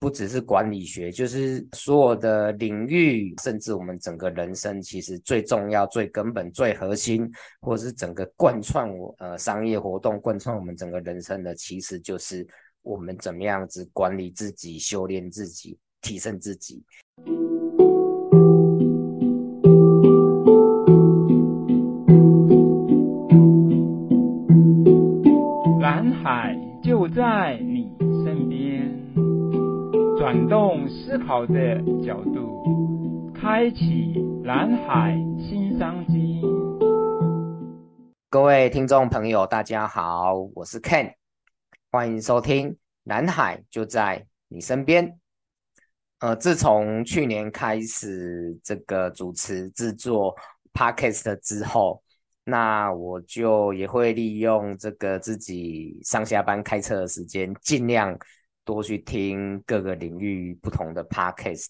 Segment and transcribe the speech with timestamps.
[0.00, 7.30] 不只是管理学，就是所有的领域，甚至我们整个人生，其实最重要、最根本、最核心，
[7.60, 12.48] 或者是整个贯穿我呃商业活动、贯穿我们整个人生的，其实就是
[12.80, 16.82] 我们怎么样子管理自己、修炼自己、提升自己。
[25.82, 27.92] 蓝海就在你，
[30.30, 31.76] 转动思考的
[32.06, 36.40] 角度，开启蓝海新商机。
[38.28, 41.14] 各位听众朋友，大家好，我是 Ken，
[41.90, 45.18] 欢迎收听蓝海就在你身边。
[46.20, 50.36] 呃，自从去年开始这个主持制作
[50.72, 52.04] Podcast 之后。
[52.44, 58.16] 那我就也会利用这个自己上下班开车的时间，尽量
[58.72, 61.68] 多去听各个领域不同的 podcast。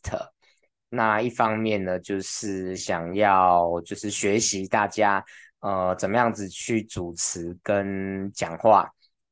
[0.90, 5.24] 那一方面呢，就是想要就是学习大家
[5.60, 8.86] 呃怎么样子去主持跟讲话，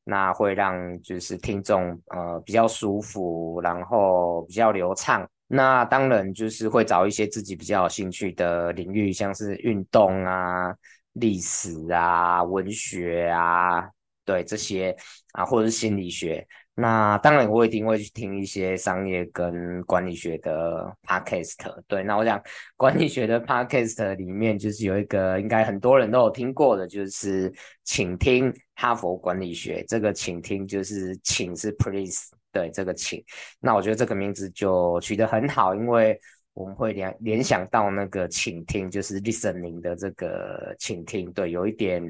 [0.05, 5.29] 那会让就是听众呃比较舒服，然后比较流畅。
[5.47, 10.75] 那当然就是会找一些自己比较有兴趣的领域，像是运动啊。
[11.15, 13.83] 历史啊，文学啊，
[14.25, 14.95] 对这些
[15.33, 16.47] 啊，或者是心理学，
[16.81, 21.57] 那当然我一定会去听一些商业跟管理学的 podcast。
[21.89, 22.41] 对，那我想
[22.77, 29.85] 管理学的 podcast 里面就是有一个应该很多人都有听过的，就是请听哈佛管理学。
[29.89, 33.21] 这个请听就是请是 please，对，这个请。
[33.59, 36.17] 那我觉得这个名字就取得很好，因为。
[36.55, 42.03] 我们会联联想到那个请听，就是 listening 的这个倾听，对，有一点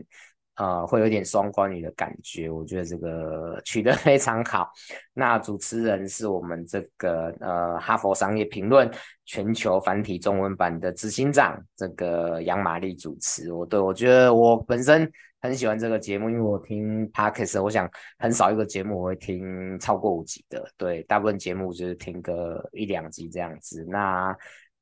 [0.58, 2.50] 呃，会有点双关语的感觉。
[2.50, 4.70] 我觉得这个取得 非常好。
[5.14, 8.90] 那主持人是我们这个呃哈佛商业评论
[9.24, 13.52] 全球繁体中文版的执行长，这个杨玛丽主持。
[13.52, 15.10] 我对我觉得我本身。
[15.40, 17.88] 很喜欢这个节目，因为我听 Podcast，我想
[18.18, 23.86] 很少一个节目我会听超过五集的，对，大部分节目就是听个一两集这样子。
[23.88, 24.36] 那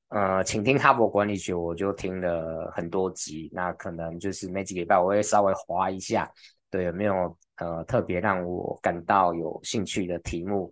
[0.09, 6.31] 呃，请听哈佛管理学，我就听了很多集，那可能就是每几个礼拜我会稍微滑一下，
[6.71, 10.71] 对，有没有呃特别让我感到有兴趣的题目？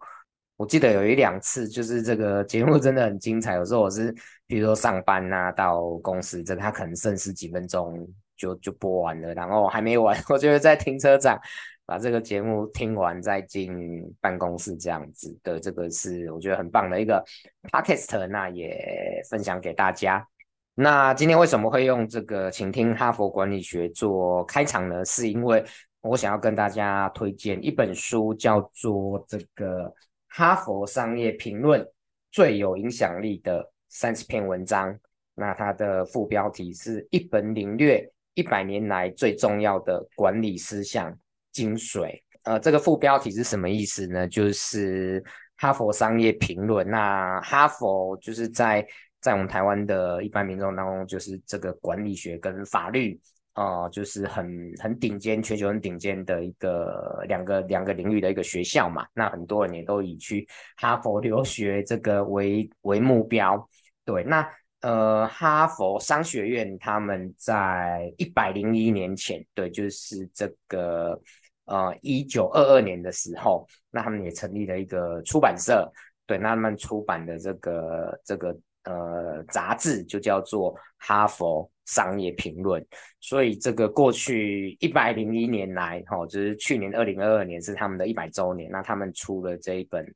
[0.57, 3.57] 我记得有一两次，就是这个节目真的很精彩。
[3.57, 4.15] 有时候我是
[4.47, 8.07] 比如说上班啊，到公司，这他可能剩十几分钟。
[8.37, 11.41] 就就播完了，然后还没完，我就会在停车场
[11.87, 13.73] 把这个节目听完，再进
[14.21, 15.61] 办公室这样子的。
[15.61, 17.23] 这个是我觉得很棒的一个
[17.71, 20.27] podcast，那也分享给大家。
[20.75, 25.05] 那今天为什么会用这个请听哈佛管理学做开场呢？
[25.05, 25.65] 是因为
[26.01, 29.85] 我想要跟大家推荐一本书，叫做这个
[30.29, 31.87] 《哈佛商业评论
[32.31, 34.93] 最有影响力的三十篇文章》。
[35.35, 38.11] 那它的副标题是一本领略。
[38.37, 41.17] 一百年来最重要的管理思想
[41.55, 44.29] 精髓，呃，这个副标题是什么意思呢？
[44.29, 45.25] 就是
[45.57, 46.87] 哈佛商业评论。
[46.87, 48.87] 那哈佛就是在
[49.23, 53.19] 在我们台湾的一般民众当中，就是这个管理学跟法律，
[53.55, 59.07] 呃，就是很很顶尖，全球很顶尖的一个两个两个领域的一个学校嘛。
[59.15, 63.67] 那很多人也都以去哈佛留学这个为为目标。
[64.05, 64.47] 对，那。
[64.81, 71.19] 呃，哈佛商学院他们在一百零一年前，对，就是这个
[71.67, 75.91] 呃一九二二年的时候，那他们也成立了一个出版社，
[76.27, 82.83] 对，那他们出版的这个这个呃杂志就叫做《哈佛商业评论》，
[83.21, 90.07] 所以这个过去一百零一年来，哈、哦，就是去年二零二二年是他们的一百周年，那他们出了这一本。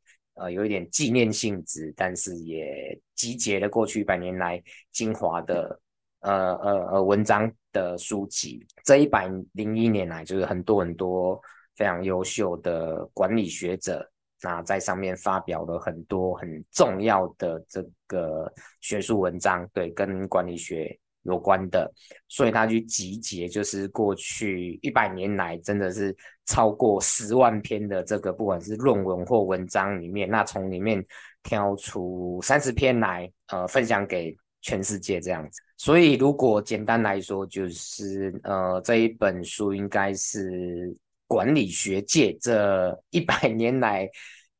[0.41, 5.81] 呃，有一点纪念性质，但是也集结了过去一百年来精华的
[6.21, 8.67] 呃呃呃文章的书籍。
[8.85, 11.41] 这一百零一年来，就是很多很多
[11.77, 14.05] 非常优秀的管理学者，
[14.43, 21.91] 那在上面发表了很多很重要的这个学术文章，对，跟管理学有关的，
[22.29, 26.17] 所以他去集结，就是过去一百年来，真的是。
[26.49, 31.05] 超过十万篇的这个，不管是论文或文章里面，那从里面
[31.43, 35.61] 挑出三十篇来，呃，分享给全世界这样子。
[35.77, 40.95] 所以，如果简单来说，就是呃，这一本书应该是
[41.27, 44.09] 管理学界这一百 年来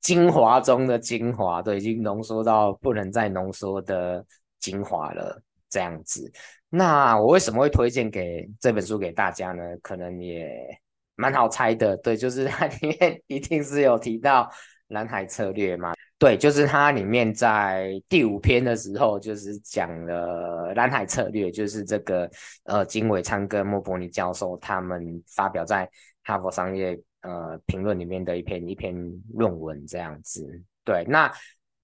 [0.01, 4.25] 精华中的精华，都已经浓缩到不能再浓缩的
[4.61, 6.31] 精华了，这样子。
[6.69, 9.63] 那我为什么会推荐给这本书给大家呢？
[9.83, 10.79] 可能也。
[11.21, 14.49] 蛮好猜的，对，就是它里面 一定是有提到
[14.87, 15.93] 蓝海策略嘛。
[16.19, 22.29] 对，就是它里面在第五篇的时候，就是讲了蓝海策略，就是这个
[22.65, 25.89] 呃金伟昌跟莫伯尼教授他们发表在
[26.25, 28.93] 哈佛商业呃评论里面的一篇一篇
[29.33, 30.45] 论文这样子。
[30.85, 31.33] 对，那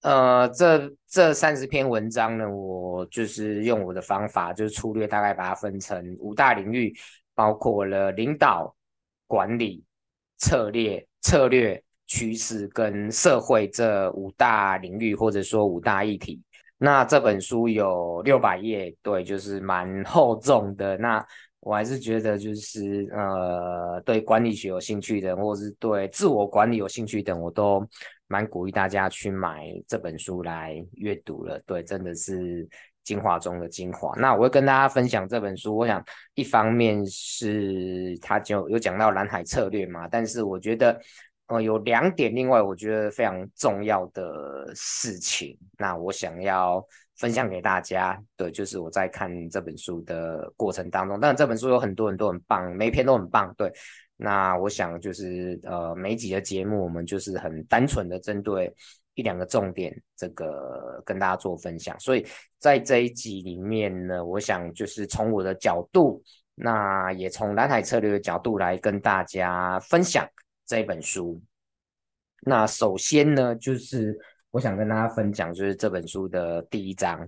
[0.01, 6.93] 呃这这三十篇文章呢，我就是用我的方法，就是粗略大概把它分成五大领域，
[7.33, 8.75] 包括了领导、
[9.27, 9.81] 管理、
[10.37, 11.81] 策略、策略。
[12.15, 16.41] 趋势跟社会这五大领域，或者说五大议题。
[16.77, 20.97] 那这本书有六百页，对，就是蛮厚重的。
[20.97, 21.25] 那
[21.59, 27.85] 我还是觉得，就是呃，对管理学有兴趣的人，或是对自我管理有兴趣的，我都
[28.27, 31.59] 蛮鼓励大家去买这本书来阅读了。
[31.65, 32.65] 对，真的是
[33.03, 34.15] 精华中的精华。
[34.17, 35.75] 那我会跟大家分享这本书。
[35.75, 36.01] 我想，
[36.35, 40.97] 一方面是他就有讲到蓝海策略嘛，但是我觉得。
[41.47, 46.83] 呃，有两点，另外我觉得非常重要的事情，那我想要
[47.17, 48.19] 分享给大家。
[48.35, 53.53] 对，就是我在看这本书的过程当中，当然这本书有很多人都很棒，每一篇都很棒。
[53.55, 53.71] 对，
[54.17, 58.73] 那我想就是呃，每一集的节目我们就是很单纯的针对
[59.13, 61.95] 一两个重点，这个跟大家做分享。
[61.99, 62.25] 所以
[62.57, 66.23] 在这一集里面呢，我想就是从我的角度，
[66.55, 70.27] 那也从蓝海策略的角度来跟大家分享。
[70.65, 71.41] 这本书，
[72.41, 74.17] 那首先呢，就是
[74.51, 77.27] 我想跟大家分享，就是这本书的第一章。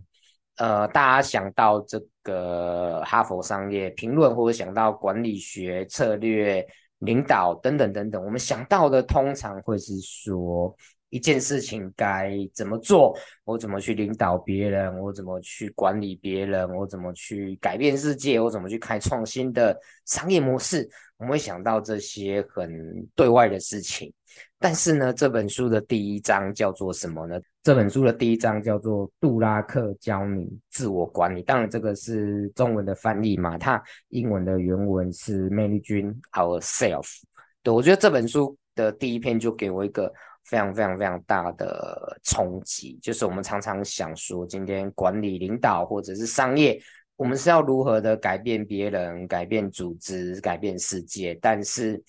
[0.57, 6.65] 呃，大家想到这个哈佛商业评论，或者想到管理学、策略、
[6.99, 10.75] 领导等等等等，我们想到的通常会是说，
[11.09, 20.87] 一件事情该怎么做，我怎么去领导别人，我怎么去管理别人，我怎么去改变世界，我怎么去开创新的商业模式。
[21.17, 24.13] 我们会想到这些很对外的事情，
[24.59, 27.39] 但是呢，这本书的第一章叫做什么呢？
[27.63, 31.41] 这本书的第一章叫做杜拉克教你自我管理。
[31.41, 37.23] 当然，这个是中文的翻译嘛，它英文的原文是 Managing Ourselves。
[37.63, 40.13] 对，我觉得这本书的第一篇就给我一个
[40.47, 46.81] 非常非常非常大的冲击，就是我们常常想说，今天管理、领导或者是商业。
[47.17, 51.33] 我们是要如何的改变别人、改变组织、改变世界？
[51.41, 51.99] 但是，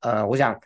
[0.00, 0.58] 呃，我想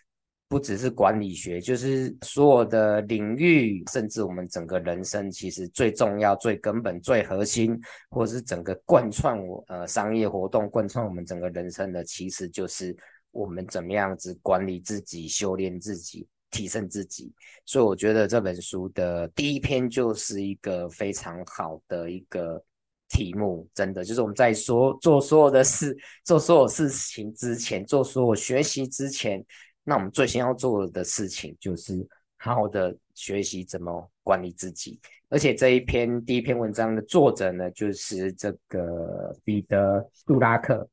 [0.47, 7.77] 不只是管理学，就是所有的领域，甚至我们整个人生，其实最重要、最根本、最核心，
[8.09, 12.97] 或者是整个贯穿我呃商业活动、贯穿我们整个人生的，其实就是
[13.33, 17.33] 我们怎么样子管理自己、修炼自己、提升自己。
[17.65, 22.63] 所以，我觉得这本书的第一篇就是一个非常好的一个。
[23.11, 25.97] 题目真的就是我们在说做所有的事、
[26.27, 29.43] 做所有事情之前、做所有学习之前，
[29.83, 32.07] 那我们最先要做的事情就是
[32.37, 35.01] 好好的学习怎么管理自己。
[35.31, 40.87] 而且这一篇第一篇文章的作者呢，就是这个彼得·杜拉克。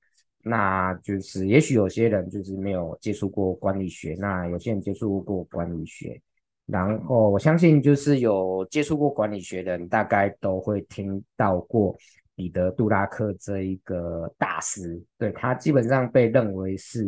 [0.47, 6.21] 那就是也许有些人就是没有接触过管理学，那有些人接触过管理学。
[6.67, 11.95] 然后我相信，就是有接触过管理学的人，大概都会听到过
[12.35, 15.01] 彼得·杜拉克这一个大师。
[15.17, 17.07] 对，他基本上被认为是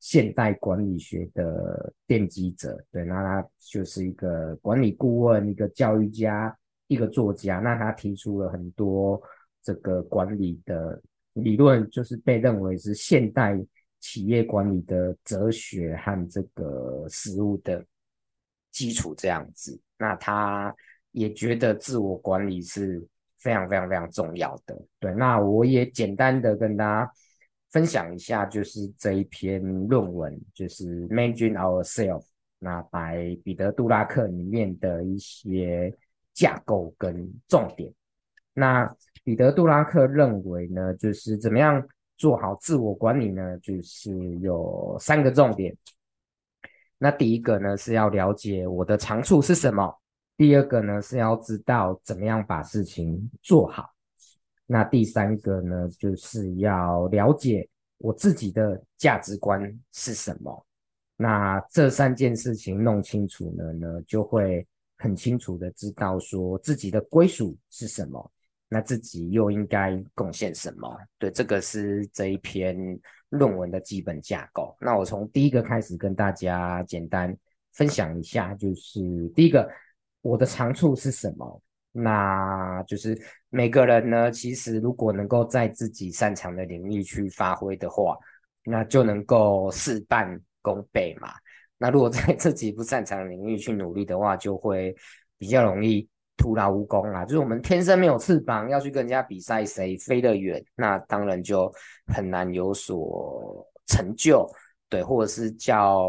[0.00, 2.76] 现代管理学的奠基者。
[2.90, 6.56] 对，那他就是一个管理顾问、一个教育家、
[6.88, 7.58] 一个作家。
[7.58, 9.20] 那他提出了很多
[9.62, 11.00] 这个管理的
[11.34, 13.58] 理论，就是被认为是现代
[14.00, 17.84] 企业管理的哲学和这个实务的。
[18.74, 20.74] 基础这样子，那他
[21.10, 24.74] 也觉得自我管理是非常非常非常重要的。
[24.98, 27.12] 对，那我也简单的跟大家
[27.70, 32.22] 分享一下，就是这一篇论文，就是《Managing Ourselves》，
[32.58, 35.94] 那白彼得·杜拉克里面的一些
[36.32, 37.92] 架构跟重点。
[38.54, 38.90] 那
[39.24, 41.86] 彼得·杜拉克认为呢，就是怎么样
[42.16, 43.56] 做好自我管理呢？
[43.58, 45.76] 就是有三个重点。
[46.98, 49.96] 那第一个呢，是要了解我的长处是什么，
[50.36, 53.90] 第二个呢，是要知道怎么样把事情做好，
[54.66, 60.66] 那第三个呢，就是要了解我自己的价值观是什么。
[61.16, 68.32] 那这三件事情弄清楚了呢，就会很清楚的知道说自己的归属是什么。
[68.72, 70.88] 那自己又应该贡献什么？
[71.18, 72.74] 对，这个是这一篇
[73.28, 74.74] 论文的基本架构。
[74.80, 77.36] 那我从第一个开始跟大家简单
[77.74, 79.70] 分享一下，就是第一个，
[80.22, 81.62] 我的长处是什么？
[81.90, 83.14] 那就是
[83.50, 88.16] 每个人呢，其实如果能够在自己擅长的领域去发挥的话，
[88.64, 91.34] 那就能够事半功倍嘛。
[91.76, 94.96] 那如果在自己不擅长的领域去努力的话，就会
[95.36, 97.24] 比较容易徒劳无功啊。
[97.24, 101.72] 就是我们天生没有翅膀，要去跟人家比赛，谁飞得远，那当然就
[102.06, 104.48] 很难有所成就。
[104.88, 106.06] 对，或者是叫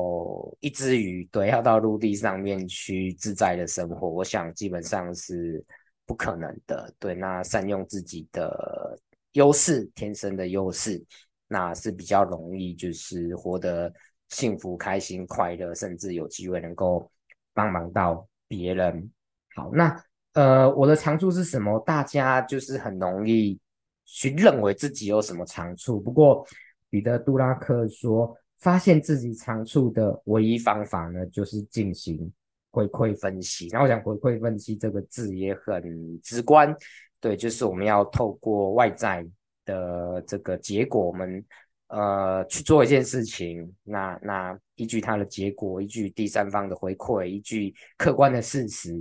[0.59, 5.63] 一只鱼，对，要到陆地上面去自在的生活，我想基本上是
[6.05, 6.93] 不可能的。
[6.99, 8.99] 对，那善用自己的
[9.31, 11.01] 优势，天生的优势，
[11.47, 13.89] 那是比较容易，就是活得
[14.27, 17.09] 幸福、开心、快乐，甚至有机会能够
[17.53, 19.09] 帮忙到别人。
[19.55, 19.95] 好，那
[20.33, 21.79] 呃，我的长处是什么？
[21.85, 23.59] 大家就是很容易
[24.05, 25.99] 去认为自己有什么长处。
[25.99, 26.45] 不过
[26.89, 28.37] 彼得·杜拉克说。
[28.59, 32.31] 发现自己长处的唯一方法呢，就是进行
[32.71, 33.67] 回馈分析。
[33.67, 36.73] 然后我讲回馈分析这个字也很直观，
[37.19, 39.27] 对，就是我们要透过外在
[39.65, 41.43] 的这个结果，我们
[41.87, 48.93] 呃去做一件事情，那那依据它的结果，依据第三方的回馈，依据客观的事实，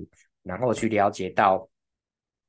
[0.43, 1.69] 然后去了解到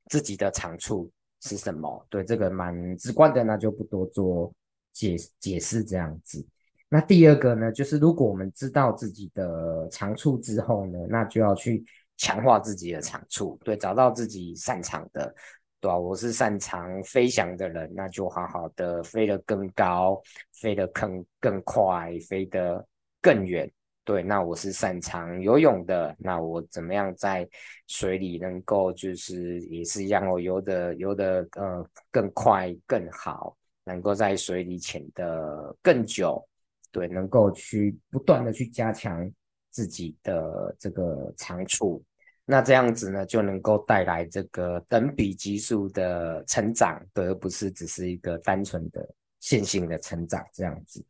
[0.09, 2.05] 自己的长处是什么。
[2.09, 4.53] 对，这个蛮直观的，那就不多做
[4.91, 6.45] 解解释这样子。
[6.89, 11.83] 那第二个呢，就是如果我们知道自己的长处之后呢，那就要去
[12.17, 15.33] 强化自己的长处，对，找到自己擅长的，
[15.79, 15.97] 对吧？
[15.97, 20.21] 我是擅长飞翔的人，那就好好的飞得更高，
[20.51, 22.85] 飞得更更快，飞得
[23.19, 23.71] 更远。
[24.03, 27.48] 对，那我是擅长游泳的，那我怎么样在
[27.88, 33.55] 水里能够就是也是一样，我游得游得呃更快更好，
[33.86, 36.45] 能够在水里潜得更久。
[36.91, 39.27] 对，能够去不断的去加强
[39.72, 42.03] 自己的这个长处，
[42.45, 51.03] 那这样子呢，就能够带来这个等比级数的成长，对，而不是只是一个单纯的线性的成长这样子。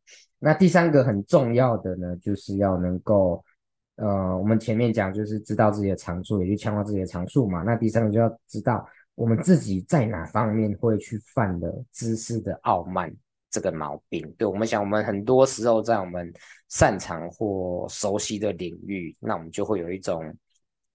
[0.44, 3.44] 那第三个很重要的呢，就是要能够，
[3.96, 7.64] 呃，我们前面讲就是知道自己的长处，也就强化自己的长处嘛。
[7.64, 8.86] 那第三个就要知道
[9.16, 13.14] 我们自己在哪方面会去犯的知识的傲慢。
[13.54, 16.34] 这个毛病，对，我们想，我们很多时候在我们
[16.70, 20.36] 擅长或熟悉的领域，那我们就会有一种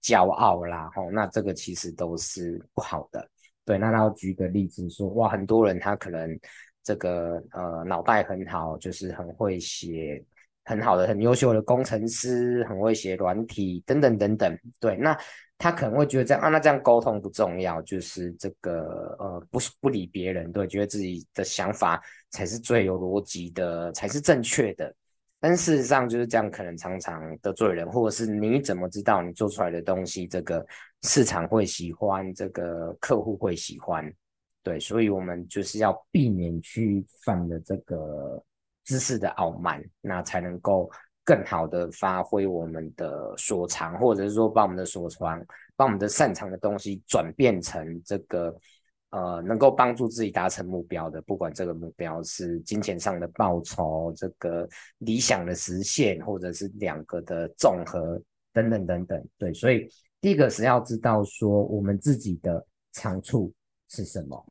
[0.03, 3.25] 骄傲啦，吼，那这个其实都是不好的。
[3.63, 6.37] 对，那他要举个例子说，哇，很多人他可能
[6.89, 10.23] 这个呃脑袋很好，就是很会写
[10.65, 14.59] 很好的、很优秀的工程师，很会写软体等等等等。
[14.79, 15.15] 对，那。
[15.61, 24.95] 他可能会觉得这样啊，那这样沟通不重要，就是这个呃，不是不理别人，对，觉得自己的想法才是最有逻辑的，才是正确的。
[25.37, 30.65] 但事实上就是这样，可能常常得罪人，或者是你怎么知道你做出来的东西，这个
[31.01, 34.09] 市场会喜欢，这个客户会喜欢，
[34.63, 38.43] 对，所以我们就是要避免去犯的这个
[38.85, 40.89] 知识的傲慢，那才能够。
[41.25, 45.39] 更好的发挥我们的所长，或者是说把我们的所长、
[45.75, 48.51] 把我们的擅长的东西转变成这个
[49.11, 58.19] 呃能够帮助自己达成目标的，不管这个目标是金钱上的报酬、这个理想的实现，或者是两个的综合
[58.51, 59.27] 等等等等。
[59.37, 59.87] 对，所以
[60.19, 63.53] 第一个是要知道说我们自己的长处
[63.89, 64.45] 是什么。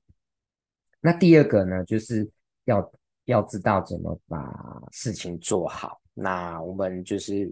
[1.00, 2.28] 那第二个呢，就是
[2.64, 2.92] 要
[3.24, 6.00] 要知道怎么把事情做好。
[6.12, 7.50] 那我们就是，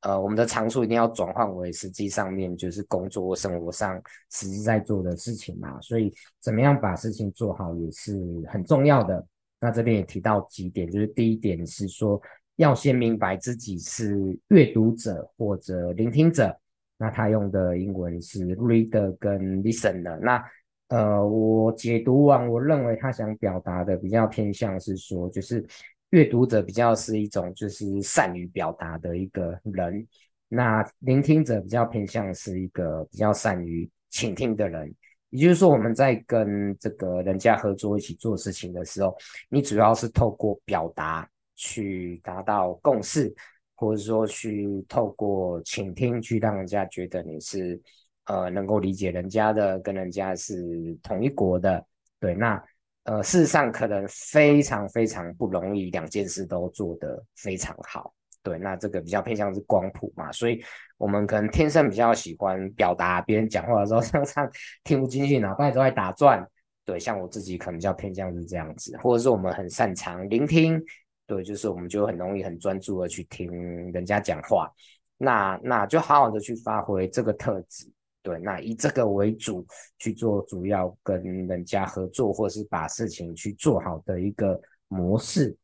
[0.00, 4.00] 呃，我们的长处一定要转换为实际上面就是工作生活上
[4.30, 9.24] 实际在做的事情嘛，所以怎么样把事情做好也是很重要的。
[9.60, 12.20] 那这边也提到几点，就是第一点是说
[12.56, 16.58] 要先明白自己是阅读者或者聆听者。
[16.98, 20.18] 那他用的英文是 reader 跟 listener。
[20.18, 20.42] 那
[20.88, 25.64] 呃，我解读完，我认为他想表达的比较偏向是说，就是。
[26.10, 30.06] 阅读者比较是一种就是善于表达的一个人，
[30.48, 34.94] 那聆听者比较偏向是一个比较善于倾听的人。
[35.30, 39.16] 也就是说，我们在跟这个人家合作一起做事情的时候，
[39.50, 43.34] 你主要是透过表达去达到共识，
[43.74, 47.78] 或者说去透过倾听去让人家觉得你是
[48.26, 51.84] 呃能够理解人家的，跟人家是同一国的。
[52.20, 52.62] 对，那。
[53.08, 58.12] 呃，事实上可能非常非常不容易，两件事都做得非常好。
[58.42, 60.60] 对，那这个比较偏向是光谱嘛，所以
[60.98, 64.50] 我们可能天生比较喜欢表达，别人讲话的时候 常常
[64.82, 66.44] 听不进去，脑袋都在打转。
[66.84, 70.82] 对，像我自己可能比较偏向是这样子，或者是我们很擅长聆听。
[71.28, 73.48] 对，就是我们就很容易很专注的去听
[73.92, 74.68] 人家讲话，
[75.16, 77.88] 那那就好好的去发挥这个特质。
[78.26, 79.64] 对，那以这个为主
[80.00, 85.56] 去做主要跟人家合作，或是把事情去做好的一个模式。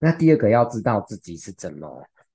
[0.00, 1.88] 那第二个要知道自己是怎么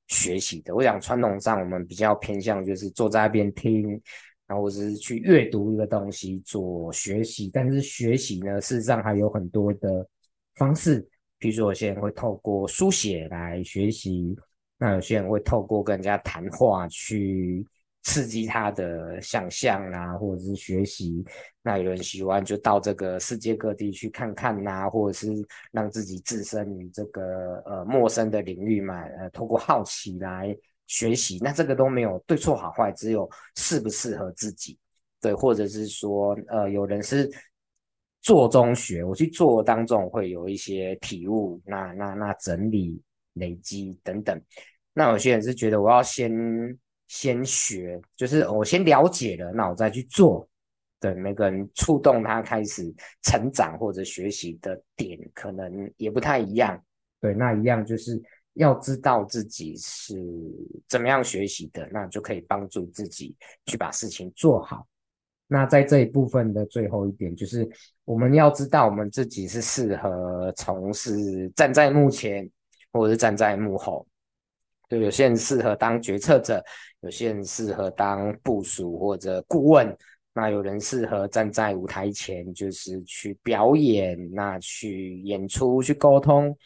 [0.07, 0.73] 学习的。
[0.73, 4.01] 我想传统上我们比较偏向就是坐在那边听，
[4.47, 7.49] 然后或是去阅读一个东西做学习。
[7.51, 10.07] 但是学习呢，事实上还有很多的
[10.55, 11.05] 方式，
[11.37, 14.33] 比如说有些人会透过书写来学习，
[14.77, 17.67] 那有些人会透过跟人家谈话去。
[18.03, 21.23] 刺激他的想象啦，或者是学习。
[21.61, 25.31] 那有人喜欢就到这个世界各地去看看呐，或者是
[25.71, 30.53] 让自己置身于这个呃陌生的领域嘛，呃，透过好奇来
[30.85, 31.37] 学习。
[31.39, 34.77] 那这个都没有对错好坏，只有适不适合自己。
[35.21, 37.31] 对，或者是说，呃，有人是
[38.21, 43.01] 做中学，我去做当中会有一些体悟，那那那整理
[43.35, 44.37] 累积等等。
[44.93, 46.29] 那有些人是觉得我要先。
[47.13, 50.49] 先学，就是我先了解了，那我再去做。
[50.99, 52.91] 对，每个人触动他开始
[53.21, 56.83] 成长或者学习的点，可能也不太一样。
[57.21, 58.19] 对，那一样就是
[58.53, 60.15] 要知道自己是
[60.89, 63.35] 怎么样学习的，那就可以帮助自己
[63.67, 64.87] 去把事情做好。
[65.45, 67.69] 那在这一部分的最后一点，就是
[68.05, 72.49] 我们要知道我们自己是适合从事站在幕前，
[72.91, 74.07] 或者是站在幕后。
[74.87, 76.63] 对，有些人适合当决策者。
[77.01, 79.93] 有些人适合当部署或者顾问，
[80.33, 86.57] 那有人适合站在舞台前，就是去表演，那去演出、去沟通。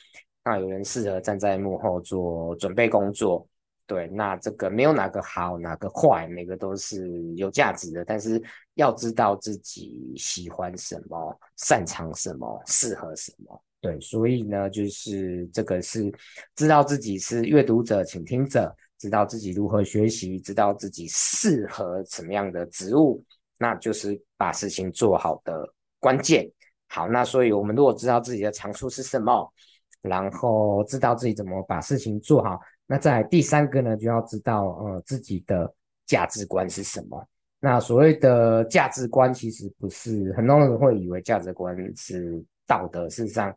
[0.45, 3.47] 那有人适合站在幕后做准备工作。
[3.87, 8.05] 对，那这个没有哪个好，哪个坏，每个都是有价值的。
[8.05, 8.39] 但是
[8.75, 13.59] 要知道自己喜欢什么、擅长什么、适合什么。
[13.81, 16.11] 对，所以呢，就是这个是
[16.55, 18.75] 知道自己是阅读者、倾听者。
[18.99, 23.23] 知道自己如何学习，知道自己适合什么样的职务，
[23.59, 26.51] 那就是把事情做好的关键。
[26.87, 29.53] 好，那所以我们如果知道自己的长处是什么，
[30.01, 35.71] 然后知道自己怎么把事情做好，那在第三个呢，就要知道呃自己的
[36.07, 37.23] 价值观是什么。
[37.59, 43.55] 那所谓的价值观，其实不是很多人会以为价值观是道德，事实上。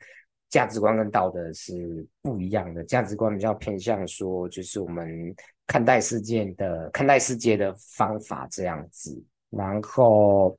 [0.48, 5.32] 价值观跟道德是不一样的，价值观比较偏向说，就是我们
[5.64, 9.16] 看待世界的看待世界的方法这样子。
[9.48, 10.56] 然后，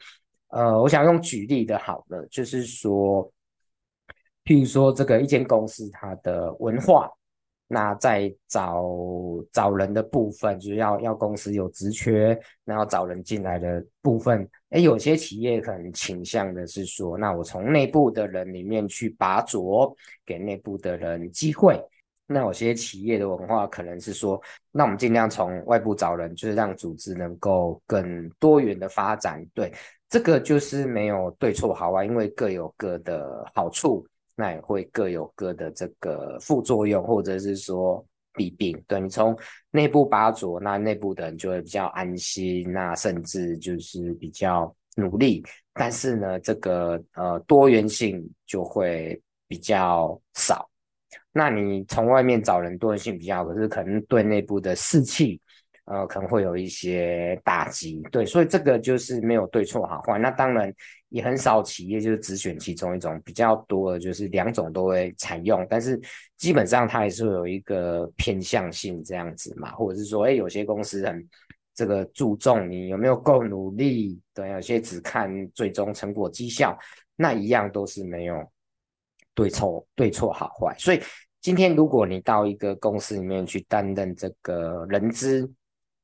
[0.48, 3.30] 呃，我想用举例的好了，就是说，
[4.46, 7.12] 譬如说这个一间公司它的文化。
[7.74, 8.86] 那在找
[9.54, 21.82] 找人的部分，就是要要公司有职缺，然后找人进来的部分，诶，有些企业可能倾向的是说，那我从内部的人里面去拔擢，给内部的人机会。
[22.28, 29.46] 那有些企业的文化可能是说，那我们尽量从外部找人，就是让组织能够更多元的发展。
[29.54, 29.72] 对，
[30.10, 34.06] 这个就是没有对错好坏，因为各有各的好处。
[34.42, 38.76] 那也会各有各的这个副作用，或者是说弊病。
[38.88, 39.38] 对，你从
[39.70, 45.44] 内部拔擢，那内部的人就会比较安心，那甚至就是比较努力。
[45.74, 50.68] 但是呢，这个呃多元性就会比较少。
[51.32, 55.40] 那你从外面找人，多元性比较，可是可能对内部的士气。
[55.86, 60.18] 呃，可能会有一些打击，对，所以这个就是没有对错好坏。
[60.20, 60.74] 那当然
[61.10, 66.00] 也很少企业就是只选其中一种，比较多的就是两种都会采用，但是
[66.38, 71.28] 基本上它还是会有一个偏向性这样子嘛，或者是说，哎，有些公司很
[71.74, 76.78] 这个注重你有没有够努力，对，有些只看最终成果绩效，
[77.16, 78.36] 那一样都是没有
[79.34, 80.76] 对错对错好坏。
[80.78, 81.02] 所以
[81.42, 85.52] 今天如果你到一个公司里面去担任这个人资，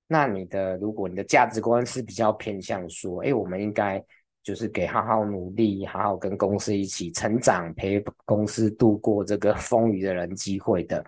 [0.07, 4.01] 那你的，如果你的价值观是比较偏向说，哎，我们应该
[4.41, 11.03] 就是给好好努力，好好跟公司一起成长，陪公司度过这个 风雨的人机会的。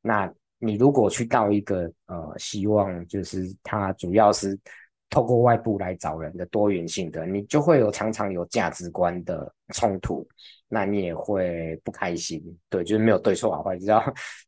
[0.00, 4.58] 那你如果去到一个呃，希望就是他主要是
[5.10, 10.26] 透过外部来找人的多元性的，你就会有常常有价值观的冲突。
[10.72, 14.00] 那你也会不开心，对，就是没有对错好坏，只要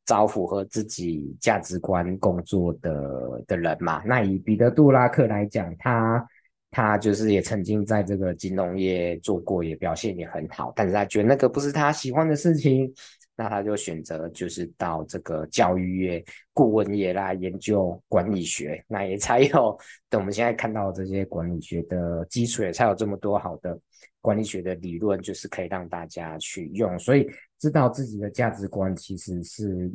[0.06, 4.00] 找符合自己价值观工作的的人嘛。
[4.06, 6.24] 那以彼得·杜拉克来讲，他
[6.70, 12.88] 他就是也曾经在这个金融业做过，也表现也很好，但是他觉得那个不是他喜欢的事情，
[13.36, 23.78] 那他就选择就是到这个教育业、顾问业来研究管理学，那也才有等我们现在看到这些管理学的基础，也才有这么多好的。
[24.20, 29.90] 管理学的理论就是可以让大家去用，所以知道自己的价值观其实是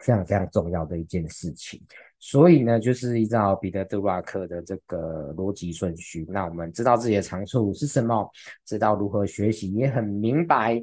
[0.00, 1.78] 非常非常重要的一件事情。
[2.18, 8.26] 所以呢，就是依照彼得·杜拉克的这个逻辑顺序，那我们知道自己的长处是什么，
[8.64, 10.82] 知道如何学习，也很明白，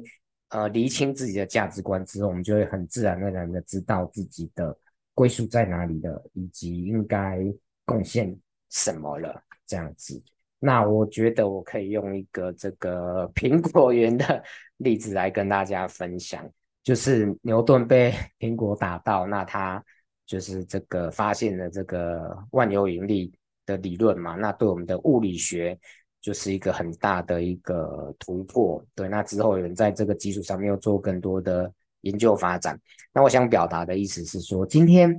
[0.54, 4.76] 呃，厘清自己的价值观之后，我们就会很自然而然的知道自己的
[5.12, 7.40] 归属在哪里了，以及应该
[7.84, 8.38] 贡献
[8.70, 9.42] 什么了。
[9.66, 10.22] 这样子。
[10.60, 14.40] 那我觉得我可以用一个这个 苹果园的
[14.76, 16.48] 例子来跟大家分享，
[16.84, 19.84] 就是牛顿被 苹果打到，那他
[20.24, 23.32] 就是这个发现了这个万有引力
[23.66, 25.76] 的理论嘛，那对我们的物理学
[26.24, 28.82] 就是一个很大的一个突破。
[28.94, 32.80] 对，那之后有人在这个基础上面又做更多的研究发展。
[33.12, 35.14] 那我想表达的意思是说，今天。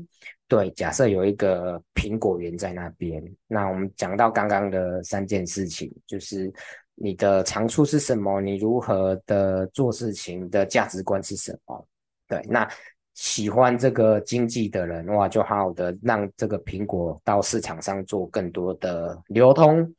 [0.48, 6.54] 对，假设有一个苹果园在那边，那我们讲到刚刚的三件事情，就是
[6.94, 11.88] 你的长处是什么，你如何的做事情的价值观是什么？
[12.28, 12.68] 对，那
[13.16, 19.92] 喜欢这个经济的人，哇，就好好的让这个苹果到市场上做更多的流通，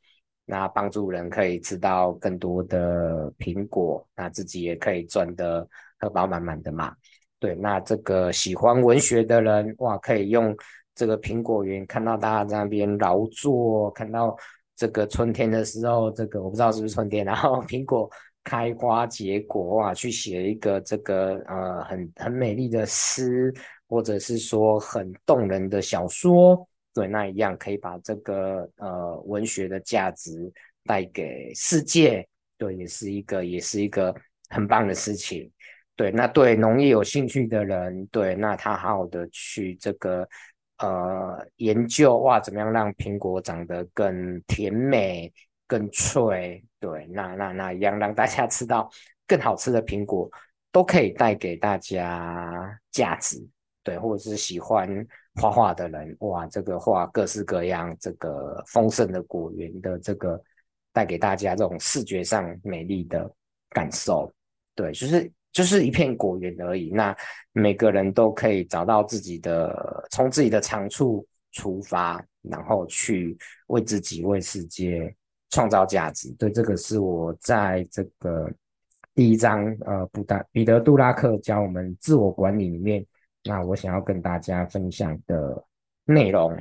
[0.49, 5.67] 那帮助人可以吃到更多的苹果，那自己也可以赚得
[5.99, 6.95] 荷包满满的嘛。
[7.37, 10.55] 对，那这个喜欢文学的人，哇，可以用
[10.95, 14.35] 这个苹果园看到大家在那边劳作，看到
[14.75, 18.09] 这个春天的时候，这个我不知道是不是春天，然后苹果
[18.43, 23.53] 开花结果，哇，去写一个这个呃很很美丽的诗，
[23.89, 30.51] 或者是说很动人的小说，对，那一样可以把这个呃文学的价值
[30.83, 34.11] 带给世界，对，也是一个也是一个
[34.49, 35.47] 很棒的事情。
[35.95, 40.27] 对，那对农业有兴趣的人，对，那他好好的去这个
[40.79, 45.31] 呃研究哇，怎么样让苹果长得更甜美、
[45.67, 46.65] 更脆？
[46.79, 48.89] 对，那那那一样让大家吃到
[49.27, 50.27] 更好吃的苹果，
[50.71, 53.47] 都可以带给大家价值。
[53.83, 54.89] 对，或者是喜欢
[55.41, 60.41] 画画的人， 哇，这个画各式各样，这个丰盛的果园的这个
[60.91, 63.29] 带给大家这种视觉上美丽的
[63.69, 64.31] 感受。
[64.75, 65.31] 对，就是。
[65.53, 67.15] 就是一片果园而已，那
[67.51, 73.35] 每个人都可以找到自己的，从自己的长处出发，然后去
[73.67, 75.11] 为自己、为世界
[75.49, 76.29] 创造价值。
[76.33, 78.47] 对，这个是我在这个
[79.15, 83.03] 第一章，呃，布达彼得·杜拉克教我们自我管理里面，
[83.47, 85.63] 那我想要跟大家分享的
[86.05, 86.55] 内容。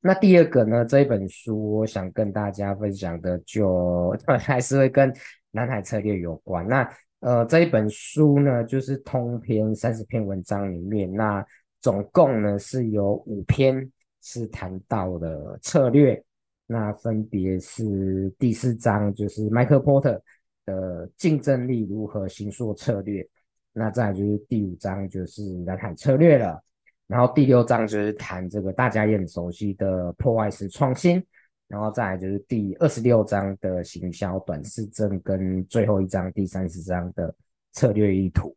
[0.00, 5.12] 那第二个呢，这一本书我想跟大家分享的就 还是会跟
[5.50, 6.66] 南海策略有关。
[6.68, 6.88] 那
[7.20, 11.42] 呃，这一本书呢，就是通篇三十篇文章里面，那
[11.80, 16.22] 总共呢是有五篇是谈到了策略，
[16.66, 20.20] 那分别是第四章就是 Michael Porter
[20.66, 23.26] 的竞争力如何形塑策略，
[23.74, 26.58] 那再来就是第五章就是蓝海策略了，
[27.06, 31.22] 然后第六章就是谈这个大家也很熟悉的破坏式创新。
[31.66, 37.34] 然后再来就是第二十六章的行销短视症，跟最后一章第三十章的
[37.72, 38.54] 策略意图。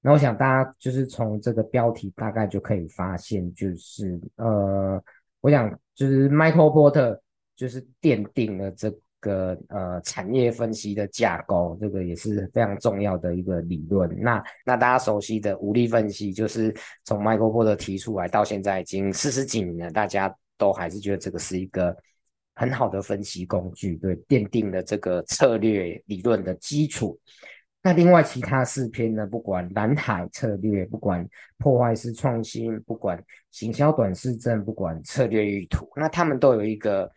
[0.00, 5.02] 那我想大家就是从这个标题大概就可以发现，就是呃，
[5.40, 7.18] 我想就是 Michael Porter
[7.56, 8.88] 就是奠定了这
[9.24, 14.08] 个呃产业分析的架构，这个也是非常重要的一个理论。
[14.20, 16.72] 那那大家熟悉的五力分析，就是
[17.04, 21.96] 从 Michael Porter 提出来到现在已经四十几年了，大家都还是觉得这个是一个。
[22.56, 27.18] 很好的分析工具，对，奠定了这个策略理论的基础。
[27.82, 29.26] 那另外其他四篇呢？
[29.26, 37.10] 不管蓝海策略，不管破坏式创新，不管行销短视症，不管策略意图，那他们都有一个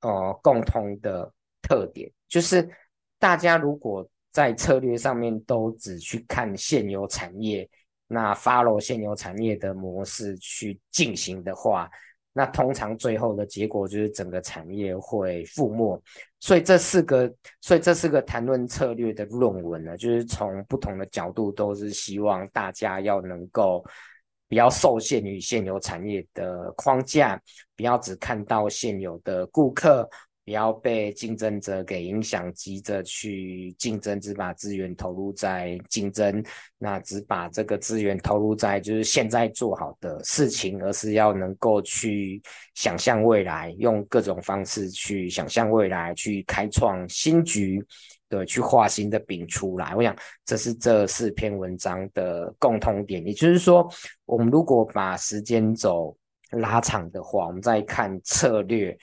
[0.00, 1.30] 呃共通的
[1.62, 2.68] 特点，就是
[3.18, 7.68] 大家如果在策略上面都只去看现有产业，
[8.06, 11.90] 那 follow 现有产业的模式去进行的话。
[12.34, 16.00] 那通常最后的结果就是整个产业会覆没，
[16.38, 17.28] 所以这四个，
[17.60, 23.84] 所以这四个谈论策略的论文呢，就是从不同的角度都是希望大家要能够
[24.48, 27.40] 不要受限于现有产业的框架，
[27.74, 30.08] 不要只看到现有的顾客。
[30.48, 36.42] 不要被竞争者给影响，急着去竞争，只把资源投入在竞争，
[36.78, 42.40] 那只把这个资源投入在就是现在做好的事情，而是要能够去
[42.72, 47.84] 想象未来，用各种方式去想象未来，去开创新局，
[48.30, 49.94] 对，去画新的饼出来。
[49.94, 53.86] 我想这是这四篇文章的共通点，也就是说，
[54.24, 56.16] 我们如果把时间轴
[56.52, 58.98] 拉长的话，我们再看策略。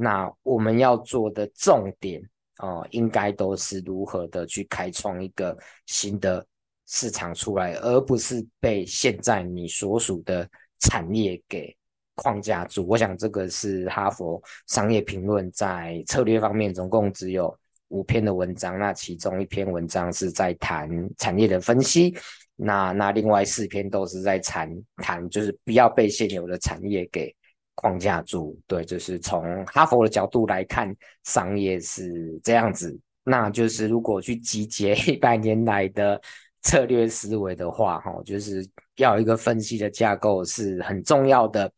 [0.00, 2.22] 那我们要做的重点
[2.62, 6.46] 哦、应该都是如何的去开创一个新的
[6.86, 10.46] 市场出来，而不是被现在你所属的
[10.80, 11.74] 产业给
[12.16, 12.86] 框架住。
[12.86, 17.58] 我想这个是哈佛商业评论在策略方面总共只有
[17.88, 20.86] 五篇的文章，那其中一篇文章是在谈
[21.16, 22.14] 产业的分析，
[22.56, 27.34] 那那另外四篇都是在谈谈，就是不要被现有的产业给
[27.80, 28.60] 框架住。
[28.66, 32.98] 对，就是从哈佛的角度来看，商业是这样子。
[33.24, 36.20] 那就是如果去集结一百年来的
[36.60, 41.72] 策略思维的话，哈，就是要一个分析的架构是很重要的。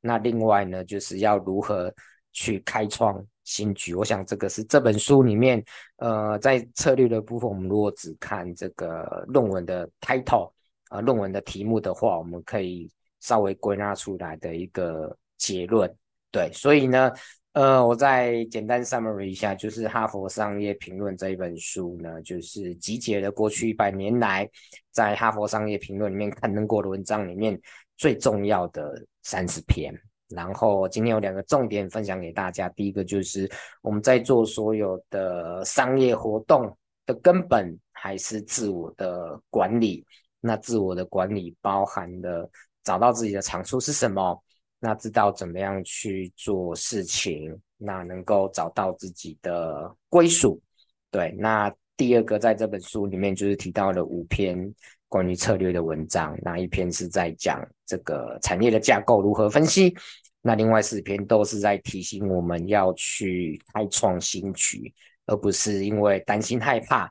[0.00, 1.92] 那另外呢，就是要如何
[2.32, 3.94] 去开创新局。
[3.94, 5.62] 我想这个是这本书里面，
[5.96, 10.48] 呃，在策略的部分，我们如果只看这个论文的 title
[10.88, 15.92] 啊、呃，论文的题目的话，我们可以稍微归纳出来的一个结论。
[16.30, 17.10] 对，所以呢。
[17.54, 24.48] 呃，我再简单 summary 一下，就是《哈佛商业评论》这一本书呢，就是集结了过去一百年来
[24.90, 27.60] 在《哈佛商业评论》里面刊登过的文章里面
[27.98, 29.94] 最重要的三十篇。
[30.30, 33.46] 然后今天有两个重点分享给大家，第一个就是
[33.82, 36.74] 我们在做所有的商业活动
[37.04, 40.02] 的根本还是自我的管理。
[40.40, 42.50] 那自我的管理包含了
[42.82, 44.42] 找到自己的长处是什么。
[44.84, 50.60] 那知道怎么样去做事情，那能够找到自己的归属。
[51.08, 54.58] 对，那第二个在这本书里面就是提到了五篇
[55.06, 59.94] 关于策略的文章，那一篇是在讲这个产业的架构如何分析，
[60.40, 64.92] 那另外四篇都是在提醒我们要去开创新局，
[65.26, 67.08] 而不是因为担心害怕，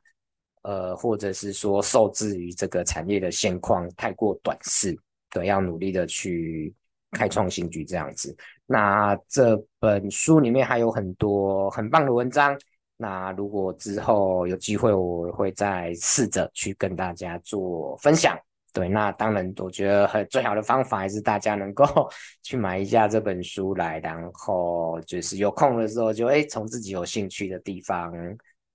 [0.63, 4.93] 呃，或者是说受制于这个产业的现况太过短视，
[5.29, 6.75] 对，要努力的去。
[7.11, 12.57] 开创新局这样子，那这本书里面还有很多很棒的文章。
[12.97, 18.37] 那如果之后有机会，我会再试着去跟大家做分享。
[18.73, 21.85] 对，那当然，我觉得很最好的方法还是大家能够
[22.41, 28.13] 去买一下这本书来，然后就是有空的时候就诶从自己有兴趣的地方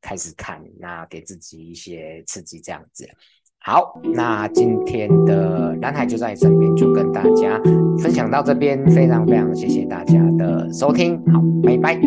[0.03, 3.09] 开始看，那给自己一些刺激这样子。
[3.69, 7.61] 好，那今天的男孩就在你身边，就跟大家
[7.99, 12.01] 分享到这边，非常非常谢谢大家的收听，好，拜拜。